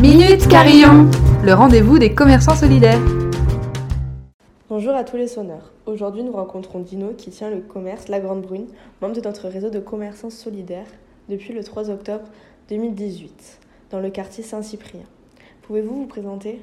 [0.00, 1.10] Minute Carillon,
[1.44, 3.02] le rendez-vous des commerçants solidaires.
[4.70, 5.72] Bonjour à tous les sonneurs.
[5.84, 8.66] Aujourd'hui, nous rencontrons Dino qui tient le commerce La Grande Brune,
[9.02, 10.86] membre de notre réseau de commerçants solidaires
[11.28, 12.24] depuis le 3 octobre
[12.70, 13.60] 2018,
[13.90, 15.04] dans le quartier Saint-Cyprien.
[15.60, 16.62] Pouvez-vous vous présenter?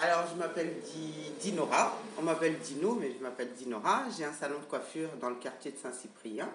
[0.00, 0.70] Alors, je m'appelle
[1.40, 1.98] Dinora.
[2.16, 4.04] On m'appelle Dino, mais je m'appelle Dinora.
[4.16, 6.48] J'ai un salon de coiffure dans le quartier de Saint-Cyprien.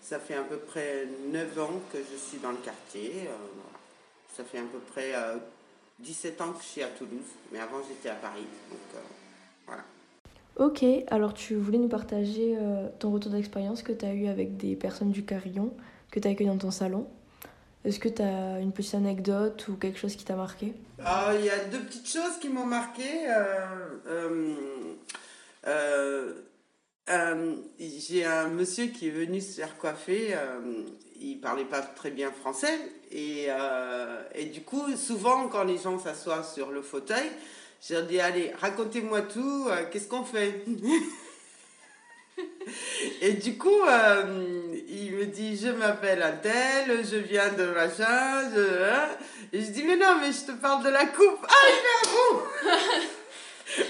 [0.00, 3.28] Ça fait à peu près 9 ans que je suis dans le quartier.
[4.36, 5.14] Ça fait à peu près
[6.00, 8.44] 17 euh, ans que je suis à Toulouse, mais avant j'étais à Paris.
[8.70, 8.98] Donc euh,
[9.66, 9.82] voilà.
[10.56, 14.58] Ok, alors tu voulais nous partager euh, ton retour d'expérience que tu as eu avec
[14.58, 15.72] des personnes du Carillon
[16.10, 17.06] que tu as accueilli dans ton salon.
[17.86, 20.74] Est-ce que tu as une petite anecdote ou quelque chose qui t'a marqué?
[21.02, 23.04] Ah, Il y a deux petites choses qui m'ont marqué.
[27.08, 30.34] J'ai un monsieur qui est venu se faire coiffer
[31.20, 32.78] il parlait pas très bien français
[33.10, 37.30] et, euh, et du coup souvent quand les gens s'assoient sur le fauteuil
[37.86, 40.64] je leur dis allez racontez-moi tout euh, qu'est-ce qu'on fait
[43.20, 48.60] et du coup euh, il me dit je m'appelle Adèle je viens de machin je...
[48.84, 49.08] Hein.
[49.52, 52.12] et je dis mais non mais je te parle de la coupe ah il est
[52.12, 52.42] bon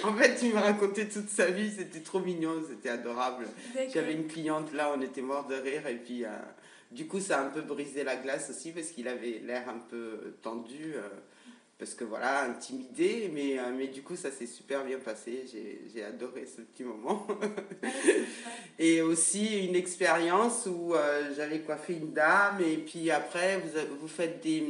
[0.05, 3.47] en fait, il m'a raconté toute sa vie, c'était trop mignon, c'était adorable.
[3.93, 6.25] J'avais une cliente là, on était mort de rire, et puis
[6.91, 9.79] du coup, ça a un peu brisé la glace aussi parce qu'il avait l'air un
[9.79, 11.09] peu tendu, euh,
[11.79, 13.31] parce que voilà, intimidé.
[13.33, 15.45] Mais, euh, mais du coup, ça s'est super bien passé.
[15.93, 17.27] J'ai adoré ce petit moment.
[18.79, 24.09] et aussi une expérience où euh, j'avais coiffé une dame et puis après, vous, vous
[24.09, 24.65] faites des,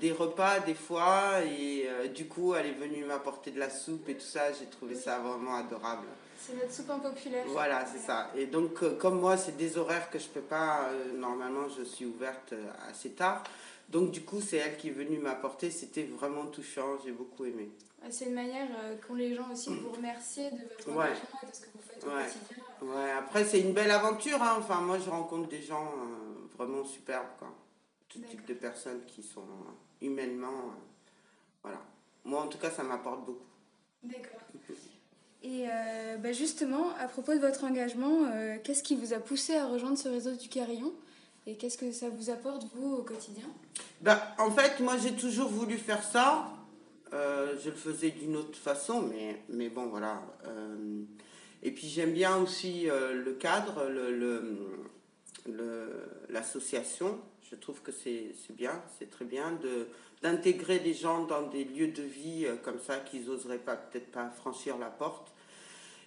[0.00, 4.14] des repas des fois et du coup, elle est venue m'apporter de la soupe et
[4.14, 4.52] tout ça.
[4.52, 6.06] J'ai trouvé ça vraiment adorable.
[6.38, 7.44] C'est notre soupe populaire.
[7.48, 8.30] Voilà, c'est ça.
[8.36, 11.82] Et donc, euh, comme moi, c'est des horaires que je peux pas, euh, normalement, je
[11.82, 13.42] suis ouverte euh, assez tard.
[13.88, 15.70] Donc, du coup, c'est elle qui est venue m'apporter.
[15.70, 16.98] C'était vraiment touchant.
[17.04, 17.70] J'ai beaucoup aimé.
[18.10, 18.68] C'est une manière
[19.04, 21.80] qu'ont les gens aussi de vous remercier de votre engagement et de ce que vous
[21.80, 22.94] faites au quotidien.
[22.94, 24.40] Ouais, après, c'est une belle aventure.
[24.40, 24.56] Hein.
[24.58, 25.94] Enfin, moi, je rencontre des gens
[26.56, 27.52] vraiment superbes, quoi.
[28.08, 29.44] Tout type de personnes qui sont
[30.00, 30.72] humainement.
[31.62, 31.80] voilà.
[32.24, 33.46] Moi, en tout cas, ça m'apporte beaucoup.
[34.04, 34.40] D'accord.
[35.42, 39.54] Et euh, bah, justement, à propos de votre engagement, euh, qu'est-ce qui vous a poussé
[39.54, 40.92] à rejoindre ce réseau du Carillon
[41.46, 43.46] et qu'est-ce que ça vous apporte, vous, au quotidien?
[44.00, 46.48] Bah, En fait, moi, j'ai toujours voulu faire ça.
[47.12, 50.20] Euh, je le faisais d'une autre façon, mais, mais bon, voilà.
[51.62, 53.88] et puis, j'aime bien aussi le cadre.
[53.88, 54.58] Le,
[55.50, 56.08] le,
[57.50, 59.88] je trouve que c'est bien, c'est très bien de
[60.22, 64.28] d'intégrer des gens dans des lieux de vie euh, comme ça qu'ils n'oseraient peut-être pas
[64.30, 65.32] franchir la porte.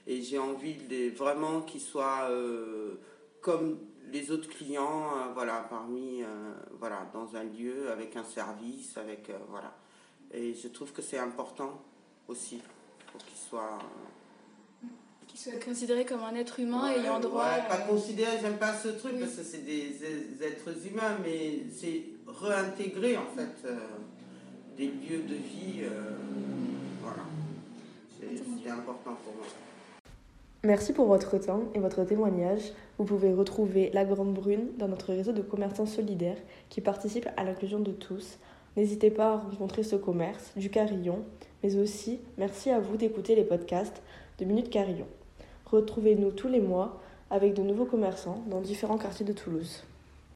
[0.08, 2.96] Et j'ai envie de, vraiment qu'ils soient euh,
[3.40, 3.80] comme
[4.12, 6.24] les autres clients, euh, voilà, parmi,
[6.80, 9.74] voilà, dans un lieu avec un service, avec, voilà.
[10.34, 11.82] Et je trouve que c'est important
[12.28, 12.62] aussi
[13.12, 13.80] pour qu'ils soient
[15.32, 17.46] qu'ils soient considérés comme un être humain ayant droit.
[17.46, 19.96] Ouais, pas considéré, j'aime pas ce truc parce que c'est des,
[20.44, 23.68] êtres humains, mais c'est réintégrer en fait
[24.78, 25.84] des lieux de vie.
[25.84, 26.12] Euh,
[27.02, 27.24] voilà.
[28.20, 29.46] C'était important pour moi.
[30.64, 32.62] Merci pour votre temps et votre témoignage.
[33.00, 36.38] Vous pouvez retrouver La Grande Brune dans notre réseau de commerçants solidaires
[36.70, 38.38] qui participent à l'inclusion de tous.
[38.78, 41.26] N'hésitez pas à rencontrer ce commerce du Carillon,
[41.64, 44.04] mais aussi merci à vous d'écouter les podcasts
[44.38, 45.08] de Minute Carillon.
[45.72, 47.00] Retrouvez-nous tous les mois
[47.30, 49.84] avec de nouveaux commerçants dans différents quartiers de Toulouse.